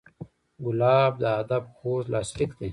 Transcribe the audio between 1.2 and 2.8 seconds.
د ادب خوږ لاسلیک دی.